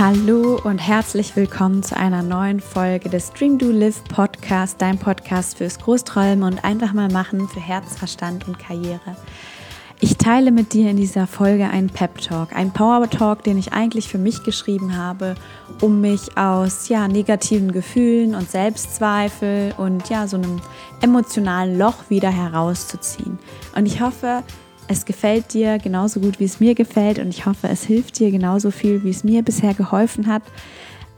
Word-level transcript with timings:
Hallo 0.00 0.58
und 0.64 0.78
herzlich 0.78 1.36
willkommen 1.36 1.82
zu 1.82 1.94
einer 1.94 2.22
neuen 2.22 2.60
Folge 2.60 3.10
des 3.10 3.34
Dream 3.34 3.58
Do 3.58 3.70
Live 3.70 4.02
Podcast, 4.04 4.80
dein 4.80 4.96
Podcast 4.96 5.58
fürs 5.58 5.78
Großträumen 5.78 6.42
und 6.42 6.64
einfach 6.64 6.94
mal 6.94 7.10
machen 7.10 7.46
für 7.48 7.60
Herz, 7.60 7.98
Verstand 7.98 8.48
und 8.48 8.58
Karriere. 8.58 9.14
Ich 10.00 10.16
teile 10.16 10.52
mit 10.52 10.72
dir 10.72 10.88
in 10.88 10.96
dieser 10.96 11.26
Folge 11.26 11.68
einen 11.68 11.90
Pep 11.90 12.16
Talk, 12.22 12.56
einen 12.56 12.72
Power 12.72 13.10
Talk, 13.10 13.44
den 13.44 13.58
ich 13.58 13.74
eigentlich 13.74 14.08
für 14.08 14.16
mich 14.16 14.42
geschrieben 14.42 14.96
habe, 14.96 15.34
um 15.82 16.00
mich 16.00 16.34
aus 16.38 16.88
ja, 16.88 17.06
negativen 17.06 17.70
Gefühlen 17.70 18.34
und 18.34 18.50
Selbstzweifel 18.50 19.74
und 19.76 20.08
ja, 20.08 20.26
so 20.26 20.38
einem 20.38 20.62
emotionalen 21.02 21.76
Loch 21.76 22.08
wieder 22.08 22.30
herauszuziehen. 22.30 23.38
Und 23.76 23.84
ich 23.84 24.00
hoffe, 24.00 24.44
es 24.90 25.04
gefällt 25.04 25.54
dir 25.54 25.78
genauso 25.78 26.18
gut, 26.18 26.40
wie 26.40 26.44
es 26.44 26.58
mir 26.58 26.74
gefällt 26.74 27.20
und 27.20 27.28
ich 27.28 27.46
hoffe, 27.46 27.68
es 27.68 27.84
hilft 27.84 28.18
dir 28.18 28.32
genauso 28.32 28.72
viel, 28.72 29.04
wie 29.04 29.10
es 29.10 29.22
mir 29.22 29.42
bisher 29.42 29.72
geholfen 29.72 30.26
hat. 30.26 30.42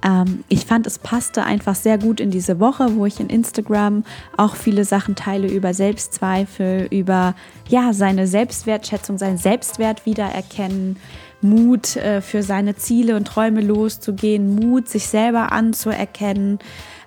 Ähm, 0.05 0.45
ich 0.51 0.67
fand, 0.67 0.87
es 0.87 0.99
passte 0.99 1.45
einfach 1.45 1.75
sehr 1.75 1.97
gut 1.97 2.21
in 2.21 2.31
diese 2.31 2.61
Woche, 2.61 2.97
wo 2.97 3.07
ich 3.07 3.19
in 3.19 3.29
Instagram 3.29 4.05
auch 4.37 4.57
viele 4.57 4.85
Sachen 4.85 5.15
teile 5.15 5.49
über 5.49 5.73
Selbstzweifel, 5.73 6.87
über 6.91 7.35
ja, 7.67 7.95
seine 7.95 8.27
Selbstwertschätzung, 8.27 9.17
seinen 9.17 9.39
Selbstwert 9.39 10.05
wiedererkennen, 10.05 10.99
Mut 11.41 11.97
äh, 11.97 12.21
für 12.21 12.43
seine 12.43 12.77
Ziele 12.77 13.17
und 13.17 13.27
Träume 13.27 13.63
loszugehen, 13.63 14.55
Mut, 14.55 14.87
sich 14.87 15.07
selber 15.07 15.51
anzuerkennen, 15.51 16.59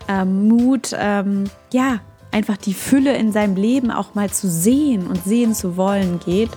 ähm, 0.08 0.48
Mut, 0.48 0.96
ähm, 0.98 1.44
ja, 1.72 2.00
einfach 2.36 2.58
die 2.58 2.74
Fülle 2.74 3.16
in 3.16 3.32
seinem 3.32 3.56
Leben 3.56 3.92
auch 3.92 4.14
mal 4.14 4.30
zu 4.30 4.50
sehen 4.50 5.08
und 5.08 5.24
sehen 5.24 5.56
zu 5.56 5.78
wollen 5.78 6.20
geht. 6.20 6.52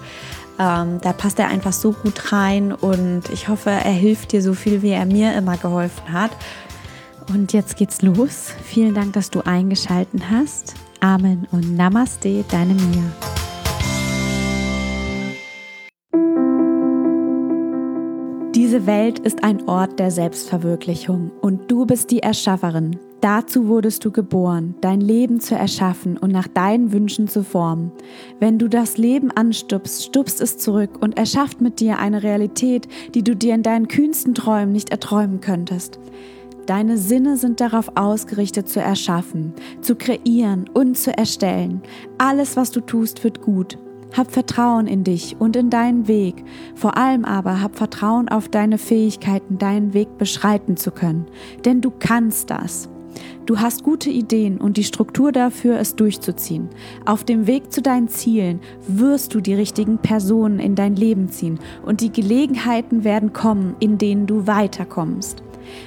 Ähm, 0.58 0.98
da 1.00 1.12
passt 1.12 1.38
er 1.38 1.46
einfach 1.46 1.72
so 1.72 1.92
gut 1.92 2.32
rein 2.32 2.72
und 2.72 3.22
ich 3.32 3.46
hoffe, 3.46 3.70
er 3.70 3.92
hilft 3.92 4.32
dir 4.32 4.42
so 4.42 4.54
viel, 4.54 4.82
wie 4.82 4.90
er 4.90 5.06
mir 5.06 5.34
immer 5.34 5.56
geholfen 5.56 6.12
hat. 6.12 6.32
Und 7.28 7.52
jetzt 7.52 7.76
geht's 7.76 8.02
los. 8.02 8.50
Vielen 8.64 8.94
Dank, 8.94 9.12
dass 9.12 9.30
du 9.30 9.42
eingeschalten 9.42 10.30
hast. 10.30 10.74
Amen 10.98 11.46
und 11.52 11.76
Namaste, 11.76 12.44
deine 12.50 12.74
Mia. 12.74 13.12
Diese 18.52 18.86
Welt 18.86 19.20
ist 19.20 19.44
ein 19.44 19.68
Ort 19.68 20.00
der 20.00 20.10
Selbstverwirklichung 20.10 21.30
und 21.40 21.70
du 21.70 21.86
bist 21.86 22.10
die 22.10 22.20
Erschafferin, 22.20 22.98
Dazu 23.20 23.66
wurdest 23.66 24.04
du 24.04 24.12
geboren, 24.12 24.76
dein 24.80 25.00
Leben 25.00 25.40
zu 25.40 25.56
erschaffen 25.56 26.16
und 26.16 26.30
nach 26.30 26.46
deinen 26.46 26.92
Wünschen 26.92 27.26
zu 27.26 27.42
formen. 27.42 27.90
Wenn 28.38 28.60
du 28.60 28.68
das 28.68 28.96
Leben 28.96 29.32
anstupst, 29.32 30.04
stupst 30.04 30.40
es 30.40 30.56
zurück 30.56 30.90
und 31.00 31.18
erschafft 31.18 31.60
mit 31.60 31.80
dir 31.80 31.98
eine 31.98 32.22
Realität, 32.22 32.86
die 33.14 33.24
du 33.24 33.34
dir 33.34 33.54
in 33.54 33.64
deinen 33.64 33.88
kühnsten 33.88 34.34
Träumen 34.34 34.72
nicht 34.72 34.90
erträumen 34.90 35.40
könntest. 35.40 35.98
Deine 36.66 36.96
Sinne 36.96 37.36
sind 37.38 37.60
darauf 37.60 37.90
ausgerichtet 37.96 38.68
zu 38.68 38.78
erschaffen, 38.78 39.52
zu 39.80 39.96
kreieren 39.96 40.70
und 40.72 40.96
zu 40.96 41.16
erstellen. 41.16 41.82
Alles, 42.18 42.56
was 42.56 42.70
du 42.70 42.80
tust, 42.80 43.24
wird 43.24 43.42
gut. 43.42 43.78
Hab 44.16 44.30
Vertrauen 44.30 44.86
in 44.86 45.02
dich 45.02 45.36
und 45.38 45.56
in 45.56 45.70
deinen 45.70 46.06
Weg. 46.06 46.44
Vor 46.76 46.96
allem 46.96 47.24
aber 47.24 47.60
hab 47.60 47.76
Vertrauen 47.76 48.28
auf 48.28 48.48
deine 48.48 48.78
Fähigkeiten, 48.78 49.58
deinen 49.58 49.92
Weg 49.92 50.18
beschreiten 50.18 50.76
zu 50.76 50.92
können. 50.92 51.26
Denn 51.64 51.80
du 51.80 51.90
kannst 51.90 52.50
das. 52.50 52.88
Du 53.46 53.60
hast 53.60 53.82
gute 53.82 54.10
Ideen 54.10 54.58
und 54.58 54.76
die 54.76 54.84
Struktur 54.84 55.32
dafür, 55.32 55.78
es 55.78 55.96
durchzuziehen. 55.96 56.68
Auf 57.06 57.24
dem 57.24 57.46
Weg 57.46 57.72
zu 57.72 57.82
deinen 57.82 58.08
Zielen 58.08 58.60
wirst 58.86 59.34
du 59.34 59.40
die 59.40 59.54
richtigen 59.54 59.98
Personen 59.98 60.60
in 60.60 60.74
dein 60.74 60.96
Leben 60.96 61.28
ziehen 61.28 61.58
und 61.84 62.00
die 62.00 62.12
Gelegenheiten 62.12 63.04
werden 63.04 63.32
kommen, 63.32 63.76
in 63.80 63.98
denen 63.98 64.26
du 64.26 64.46
weiterkommst. 64.46 65.42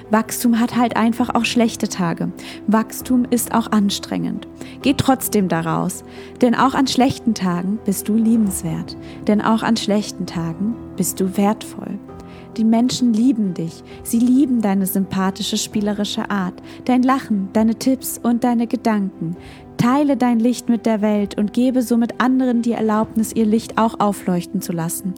Wachstum 0.10 0.60
hat 0.60 0.76
halt 0.76 0.96
einfach 0.96 1.34
auch 1.34 1.46
schlechte 1.46 1.88
Tage. 1.88 2.32
Wachstum 2.68 3.26
ist 3.30 3.54
auch 3.54 3.72
anstrengend. 3.72 4.48
Geh 4.82 4.94
trotzdem 4.94 5.48
daraus, 5.48 6.04
denn 6.42 6.56
auch 6.56 6.74
an 6.74 6.88
schlechten 6.88 7.34
Tagen 7.34 7.80
bist 7.86 8.08
du 8.08 8.16
liebenswert, 8.16 8.96
denn 9.28 9.42
auch 9.42 9.64
an 9.64 9.78
schlechten 9.78 10.26
Tagen 10.26 10.76
bist 10.98 11.20
du 11.20 11.38
wertvoll. 11.38 12.00
Die 12.58 12.66
Menschen 12.66 13.14
lieben 13.14 13.54
dich. 13.54 13.84
Sie 14.04 14.20
lieben 14.20 14.62
deine 14.62 14.86
sympathische, 14.86 15.58
spielerische 15.58 16.30
Art, 16.30 16.56
dein 16.86 17.02
Lachen, 17.02 17.50
deine 17.54 17.76
Tipps 17.76 18.20
und 18.22 18.44
deine 18.44 18.68
Gedanken. 18.68 19.38
Teile 19.78 20.18
dein 20.18 20.40
Licht 20.40 20.70
mit 20.70 20.86
der 20.86 21.02
Welt 21.02 21.38
und 21.38 21.54
gebe 21.54 21.82
somit 21.82 22.20
anderen 22.20 22.62
die 22.62 22.74
Erlaubnis, 22.74 23.34
ihr 23.34 23.46
Licht 23.46 23.78
auch 23.78 24.00
aufleuchten 24.00 24.62
zu 24.62 24.74
lassen. 24.74 25.16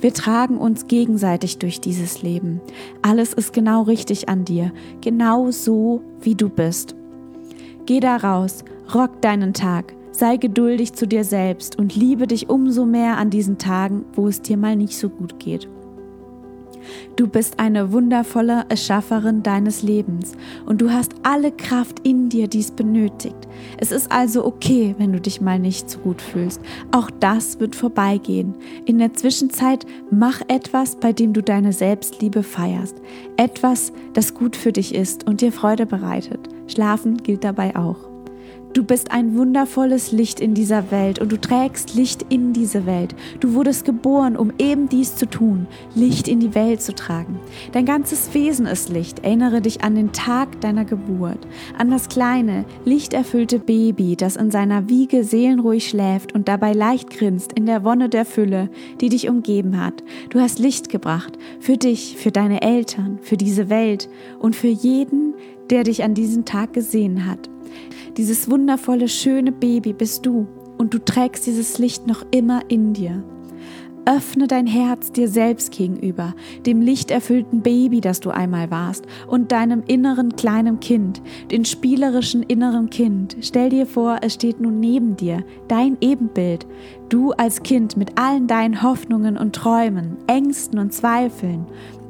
Wir 0.00 0.14
tragen 0.14 0.58
uns 0.58 0.86
gegenseitig 0.86 1.58
durch 1.58 1.80
dieses 1.80 2.22
Leben. 2.22 2.60
Alles 3.02 3.34
ist 3.34 3.52
genau 3.52 3.82
richtig 3.82 4.28
an 4.28 4.44
dir, 4.44 4.72
genau 5.02 5.50
so, 5.50 6.02
wie 6.20 6.34
du 6.34 6.48
bist. 6.48 6.94
Geh 7.84 8.00
da 8.00 8.16
raus, 8.16 8.64
rock 8.94 9.20
deinen 9.20 9.52
Tag, 9.52 9.92
sei 10.12 10.38
geduldig 10.38 10.94
zu 10.94 11.06
dir 11.06 11.24
selbst 11.24 11.78
und 11.78 11.94
liebe 11.94 12.26
dich 12.26 12.48
umso 12.48 12.86
mehr 12.86 13.18
an 13.18 13.28
diesen 13.28 13.58
Tagen, 13.58 14.06
wo 14.14 14.28
es 14.28 14.40
dir 14.40 14.56
mal 14.56 14.76
nicht 14.76 14.96
so 14.96 15.10
gut 15.10 15.38
geht. 15.38 15.68
Du 17.16 17.28
bist 17.28 17.58
eine 17.58 17.92
wundervolle 17.92 18.64
Erschafferin 18.68 19.42
deines 19.42 19.82
Lebens 19.82 20.32
und 20.66 20.80
du 20.80 20.90
hast 20.90 21.14
alle 21.22 21.52
Kraft 21.52 22.00
in 22.02 22.28
dir, 22.28 22.48
die 22.48 22.60
es 22.60 22.70
benötigt. 22.70 23.36
Es 23.78 23.92
ist 23.92 24.12
also 24.12 24.44
okay, 24.44 24.94
wenn 24.98 25.12
du 25.12 25.20
dich 25.20 25.40
mal 25.40 25.58
nicht 25.58 25.88
so 25.90 25.98
gut 26.00 26.20
fühlst. 26.20 26.60
Auch 26.92 27.10
das 27.20 27.60
wird 27.60 27.74
vorbeigehen. 27.74 28.54
In 28.84 28.98
der 28.98 29.14
Zwischenzeit 29.14 29.86
mach 30.10 30.40
etwas, 30.48 30.96
bei 30.96 31.12
dem 31.12 31.32
du 31.32 31.42
deine 31.42 31.72
Selbstliebe 31.72 32.42
feierst. 32.42 32.96
Etwas, 33.36 33.92
das 34.12 34.34
gut 34.34 34.56
für 34.56 34.72
dich 34.72 34.94
ist 34.94 35.26
und 35.26 35.40
dir 35.40 35.52
Freude 35.52 35.86
bereitet. 35.86 36.40
Schlafen 36.66 37.22
gilt 37.22 37.44
dabei 37.44 37.76
auch. 37.76 38.15
Du 38.72 38.84
bist 38.84 39.10
ein 39.10 39.36
wundervolles 39.36 40.12
Licht 40.12 40.38
in 40.38 40.52
dieser 40.52 40.90
Welt 40.90 41.18
und 41.18 41.32
du 41.32 41.40
trägst 41.40 41.94
Licht 41.94 42.26
in 42.28 42.52
diese 42.52 42.84
Welt. 42.84 43.14
Du 43.40 43.54
wurdest 43.54 43.86
geboren, 43.86 44.36
um 44.36 44.52
eben 44.58 44.88
dies 44.90 45.16
zu 45.16 45.24
tun, 45.24 45.66
Licht 45.94 46.28
in 46.28 46.40
die 46.40 46.54
Welt 46.54 46.82
zu 46.82 46.94
tragen. 46.94 47.38
Dein 47.72 47.86
ganzes 47.86 48.34
Wesen 48.34 48.66
ist 48.66 48.90
Licht. 48.90 49.24
Erinnere 49.24 49.62
dich 49.62 49.82
an 49.82 49.94
den 49.94 50.12
Tag 50.12 50.60
deiner 50.60 50.84
Geburt, 50.84 51.38
an 51.78 51.90
das 51.90 52.10
kleine, 52.10 52.66
lichterfüllte 52.84 53.58
Baby, 53.58 54.14
das 54.14 54.36
in 54.36 54.50
seiner 54.50 54.90
Wiege 54.90 55.24
seelenruhig 55.24 55.88
schläft 55.88 56.34
und 56.34 56.46
dabei 56.46 56.72
leicht 56.72 57.08
grinst 57.08 57.54
in 57.54 57.64
der 57.64 57.82
Wonne 57.82 58.10
der 58.10 58.26
Fülle, 58.26 58.68
die 59.00 59.08
dich 59.08 59.28
umgeben 59.28 59.82
hat. 59.82 60.04
Du 60.28 60.38
hast 60.38 60.58
Licht 60.58 60.90
gebracht, 60.90 61.38
für 61.60 61.78
dich, 61.78 62.16
für 62.18 62.30
deine 62.30 62.60
Eltern, 62.60 63.20
für 63.22 63.38
diese 63.38 63.70
Welt 63.70 64.10
und 64.38 64.54
für 64.54 64.68
jeden, 64.68 65.34
der 65.70 65.82
dich 65.82 66.04
an 66.04 66.12
diesem 66.12 66.44
Tag 66.44 66.74
gesehen 66.74 67.24
hat. 67.24 67.48
Dieses 68.16 68.50
wundervolle, 68.50 69.08
schöne 69.08 69.52
Baby 69.52 69.92
bist 69.92 70.24
du 70.26 70.46
und 70.78 70.94
du 70.94 70.98
trägst 70.98 71.46
dieses 71.46 71.78
Licht 71.78 72.06
noch 72.06 72.24
immer 72.30 72.62
in 72.68 72.92
dir. 72.92 73.24
Öffne 74.08 74.46
dein 74.46 74.68
Herz 74.68 75.10
dir 75.10 75.28
selbst 75.28 75.72
gegenüber, 75.72 76.34
dem 76.64 76.80
lichterfüllten 76.80 77.62
Baby, 77.62 78.00
das 78.00 78.20
du 78.20 78.30
einmal 78.30 78.70
warst, 78.70 79.04
und 79.26 79.50
deinem 79.50 79.82
inneren 79.84 80.36
kleinen 80.36 80.78
Kind, 80.78 81.20
den 81.50 81.64
spielerischen 81.64 82.44
inneren 82.44 82.88
Kind. 82.88 83.36
Stell 83.40 83.68
dir 83.68 83.84
vor, 83.84 84.18
es 84.22 84.34
steht 84.34 84.60
nun 84.60 84.78
neben 84.78 85.16
dir, 85.16 85.42
dein 85.66 85.98
Ebenbild, 86.00 86.68
du 87.08 87.32
als 87.32 87.64
Kind 87.64 87.96
mit 87.96 88.16
allen 88.16 88.46
deinen 88.46 88.80
Hoffnungen 88.80 89.36
und 89.36 89.56
Träumen, 89.56 90.18
Ängsten 90.28 90.78
und 90.78 90.92
Zweifeln. 90.92 91.66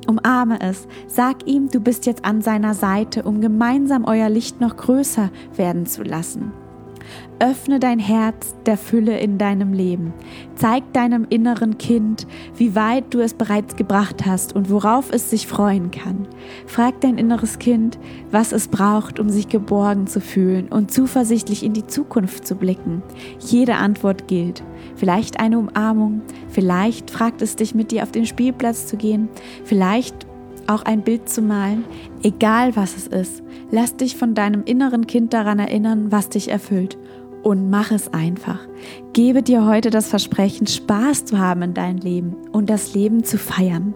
Umarme 0.06 0.60
es, 0.60 0.86
sag 1.06 1.46
ihm, 1.46 1.68
du 1.68 1.80
bist 1.80 2.06
jetzt 2.06 2.24
an 2.24 2.42
seiner 2.42 2.74
Seite, 2.74 3.22
um 3.22 3.40
gemeinsam 3.40 4.04
euer 4.04 4.28
Licht 4.28 4.60
noch 4.60 4.76
größer 4.76 5.30
werden 5.56 5.86
zu 5.86 6.02
lassen. 6.02 6.52
Öffne 7.38 7.78
dein 7.78 7.98
Herz 7.98 8.54
der 8.64 8.78
Fülle 8.78 9.18
in 9.18 9.36
deinem 9.36 9.72
Leben. 9.72 10.14
Zeig 10.54 10.90
deinem 10.94 11.26
inneren 11.28 11.76
Kind, 11.76 12.26
wie 12.56 12.74
weit 12.74 13.12
du 13.12 13.20
es 13.20 13.34
bereits 13.34 13.76
gebracht 13.76 14.24
hast 14.24 14.54
und 14.54 14.70
worauf 14.70 15.12
es 15.12 15.28
sich 15.28 15.46
freuen 15.46 15.90
kann. 15.90 16.26
Frag 16.66 17.00
dein 17.02 17.18
inneres 17.18 17.58
Kind, 17.58 17.98
was 18.30 18.52
es 18.52 18.68
braucht, 18.68 19.20
um 19.20 19.28
sich 19.28 19.48
geborgen 19.48 20.06
zu 20.06 20.20
fühlen 20.20 20.68
und 20.68 20.90
zuversichtlich 20.90 21.62
in 21.62 21.74
die 21.74 21.86
Zukunft 21.86 22.46
zu 22.46 22.54
blicken. 22.54 23.02
Jede 23.38 23.74
Antwort 23.74 24.28
gilt. 24.28 24.62
Vielleicht 24.96 25.38
eine 25.38 25.58
Umarmung, 25.58 26.22
vielleicht 26.48 27.10
fragt 27.10 27.42
es 27.42 27.56
dich, 27.56 27.74
mit 27.74 27.90
dir 27.90 28.02
auf 28.02 28.12
den 28.12 28.26
Spielplatz 28.26 28.86
zu 28.86 28.96
gehen, 28.96 29.28
vielleicht 29.64 30.26
auch 30.66 30.82
ein 30.82 31.02
Bild 31.02 31.28
zu 31.28 31.42
malen, 31.42 31.84
egal 32.22 32.74
was 32.76 32.96
es 32.96 33.06
ist. 33.06 33.42
Lass 33.70 33.96
dich 33.96 34.16
von 34.16 34.34
deinem 34.34 34.64
inneren 34.64 35.06
Kind 35.06 35.32
daran 35.32 35.58
erinnern, 35.58 36.10
was 36.10 36.28
dich 36.28 36.48
erfüllt 36.48 36.96
und 37.42 37.70
mach 37.70 37.92
es 37.92 38.12
einfach. 38.12 38.58
Gebe 39.12 39.42
dir 39.42 39.64
heute 39.64 39.90
das 39.90 40.08
Versprechen, 40.08 40.66
Spaß 40.66 41.26
zu 41.26 41.38
haben 41.38 41.62
in 41.62 41.74
deinem 41.74 41.98
Leben 41.98 42.36
und 42.50 42.68
das 42.68 42.94
Leben 42.94 43.22
zu 43.22 43.38
feiern. 43.38 43.94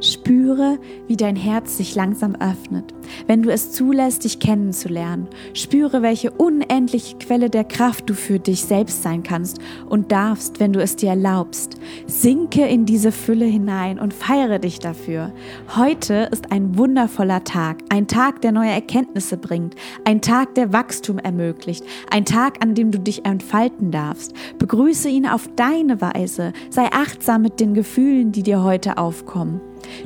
Spüre, 0.00 0.78
wie 1.08 1.16
dein 1.16 1.36
Herz 1.36 1.76
sich 1.76 1.94
langsam 1.94 2.34
öffnet. 2.36 2.94
wenn 3.26 3.42
du 3.42 3.50
es 3.50 3.72
zulässt, 3.72 4.24
dich 4.24 4.38
kennenzulernen. 4.38 5.28
Spüre, 5.52 6.02
welche 6.02 6.30
unendliche 6.30 7.16
Quelle 7.18 7.50
der 7.50 7.64
Kraft 7.64 8.08
du 8.08 8.14
für 8.14 8.38
dich 8.38 8.62
selbst 8.62 9.02
sein 9.02 9.22
kannst 9.22 9.58
und 9.88 10.12
darfst, 10.12 10.60
wenn 10.60 10.72
du 10.72 10.80
es 10.80 10.96
dir 10.96 11.10
erlaubst. 11.10 11.76
Sinke 12.06 12.66
in 12.66 12.86
diese 12.86 13.12
Fülle 13.12 13.46
hinein 13.46 13.98
und 13.98 14.14
feiere 14.14 14.58
dich 14.58 14.78
dafür. 14.78 15.32
Heute 15.76 16.28
ist 16.30 16.52
ein 16.52 16.78
wundervoller 16.78 17.44
Tag, 17.44 17.78
ein 17.88 18.06
Tag, 18.06 18.40
der 18.42 18.52
neue 18.52 18.70
Erkenntnisse 18.70 19.36
bringt, 19.36 19.74
ein 20.04 20.20
Tag, 20.20 20.54
der 20.54 20.72
Wachstum 20.72 21.18
ermöglicht, 21.18 21.84
ein 22.10 22.24
Tag, 22.24 22.62
an 22.62 22.74
dem 22.74 22.90
du 22.90 22.98
dich 22.98 23.24
entfalten 23.24 23.90
darfst. 23.90 24.34
Begrüße 24.58 25.08
ihn 25.08 25.26
auf 25.26 25.48
deine 25.56 26.00
Weise, 26.00 26.52
sei 26.70 26.86
achtsam 26.92 27.42
mit 27.42 27.60
den 27.60 27.74
Gefühlen, 27.74 28.32
die 28.32 28.42
dir 28.42 28.62
heute 28.62 28.98
aufkommen. 28.98 29.60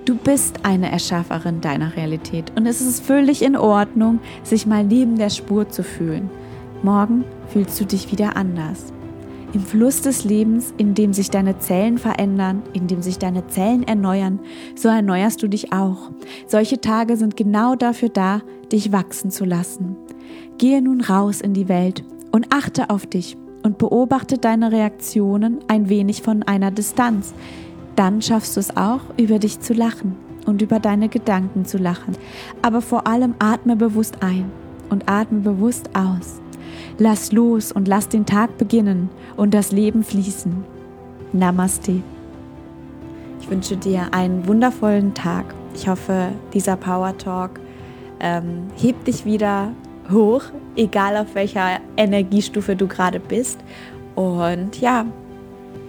Du 0.04 0.16
bist 0.16 0.64
eine 0.64 0.90
Erschafferin 0.90 1.60
deiner 1.60 1.96
Realität 1.96 2.52
und 2.56 2.66
es 2.66 2.80
ist 2.80 3.04
völlig 3.04 3.42
in 3.42 3.56
Ordnung, 3.56 4.20
sich 4.42 4.66
mal 4.66 4.84
neben 4.84 5.16
der 5.16 5.30
Spur 5.30 5.68
zu 5.68 5.82
fühlen. 5.82 6.30
Morgen 6.82 7.24
fühlst 7.48 7.80
du 7.80 7.84
dich 7.84 8.12
wieder 8.12 8.36
anders. 8.36 8.92
Im 9.54 9.60
Fluss 9.60 10.02
des 10.02 10.24
Lebens, 10.24 10.74
in 10.78 10.94
dem 10.94 11.12
sich 11.12 11.30
deine 11.30 11.58
Zellen 11.58 11.96
verändern, 11.96 12.62
in 12.72 12.88
dem 12.88 13.02
sich 13.02 13.18
deine 13.18 13.46
Zellen 13.46 13.84
erneuern, 13.84 14.40
so 14.74 14.88
erneuerst 14.88 15.42
du 15.42 15.48
dich 15.48 15.72
auch. 15.72 16.10
Solche 16.48 16.80
Tage 16.80 17.16
sind 17.16 17.36
genau 17.36 17.76
dafür 17.76 18.08
da, 18.08 18.42
dich 18.72 18.90
wachsen 18.90 19.30
zu 19.30 19.44
lassen. 19.44 19.96
Gehe 20.58 20.82
nun 20.82 21.00
raus 21.00 21.40
in 21.40 21.54
die 21.54 21.68
Welt 21.68 22.04
und 22.32 22.52
achte 22.52 22.90
auf 22.90 23.06
dich 23.06 23.36
und 23.62 23.78
beobachte 23.78 24.38
deine 24.38 24.72
Reaktionen 24.72 25.60
ein 25.68 25.88
wenig 25.88 26.22
von 26.22 26.42
einer 26.42 26.70
Distanz, 26.70 27.32
dann 27.96 28.22
schaffst 28.22 28.56
du 28.56 28.60
es 28.60 28.76
auch, 28.76 29.00
über 29.16 29.38
dich 29.38 29.60
zu 29.60 29.72
lachen 29.72 30.16
und 30.46 30.62
über 30.62 30.80
deine 30.80 31.08
Gedanken 31.08 31.64
zu 31.64 31.78
lachen. 31.78 32.16
Aber 32.62 32.80
vor 32.80 33.06
allem 33.06 33.34
atme 33.38 33.76
bewusst 33.76 34.22
ein 34.22 34.50
und 34.90 35.08
atme 35.08 35.40
bewusst 35.40 35.90
aus. 35.94 36.40
Lass 36.98 37.32
los 37.32 37.72
und 37.72 37.88
lass 37.88 38.08
den 38.08 38.26
Tag 38.26 38.58
beginnen 38.58 39.08
und 39.36 39.54
das 39.54 39.72
Leben 39.72 40.04
fließen. 40.04 40.64
Namaste. 41.32 42.02
Ich 43.40 43.50
wünsche 43.50 43.76
dir 43.76 44.08
einen 44.12 44.46
wundervollen 44.46 45.12
Tag. 45.14 45.54
Ich 45.74 45.88
hoffe, 45.88 46.28
dieser 46.52 46.76
Power 46.76 47.16
Talk 47.18 47.60
ähm, 48.20 48.68
hebt 48.76 49.06
dich 49.06 49.24
wieder 49.24 49.72
hoch, 50.10 50.42
egal 50.76 51.16
auf 51.16 51.34
welcher 51.34 51.80
Energiestufe 51.96 52.76
du 52.76 52.86
gerade 52.86 53.20
bist. 53.20 53.58
Und 54.14 54.80
ja, 54.80 55.06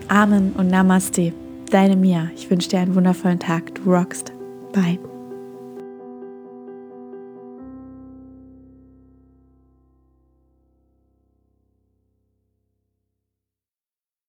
Amen 0.08 0.54
und 0.58 0.68
Namaste. 0.68 1.34
Deine 1.76 1.98
Mia. 1.98 2.30
Ich 2.38 2.50
wünsche 2.50 2.70
dir 2.70 2.80
einen 2.80 2.96
wundervollen 2.96 3.38
Tag. 3.38 3.76
Du 3.76 3.92
rockst. 3.92 4.32
Bye. 4.72 4.98